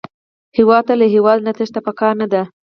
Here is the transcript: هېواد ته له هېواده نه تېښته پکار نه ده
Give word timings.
هېواد 0.57 0.83
ته 0.87 0.93
له 1.01 1.05
هېواده 1.15 1.41
نه 1.47 1.51
تېښته 1.57 1.79
پکار 1.87 2.13
نه 2.21 2.27
ده 2.33 2.41